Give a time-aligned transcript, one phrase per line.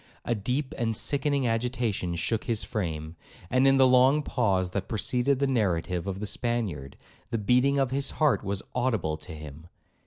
[0.25, 3.15] A deep and sickening agitation shook his frame;
[3.51, 6.97] and in the long pause that preceded the narrative of the Spaniard,
[7.29, 9.67] the beating of his heart was audible to him.